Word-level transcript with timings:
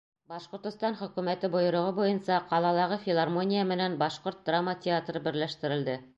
Башҡортостан 0.31 0.95
Хөкүмәте 1.01 1.51
бойороғо 1.55 1.91
буйынса 1.99 2.39
ҡалалағы 2.55 2.99
филармония 3.05 3.67
менән 3.75 4.01
башҡорт 4.05 4.43
драма 4.51 4.77
театры 4.89 5.25
берләштерелде. 5.31 6.03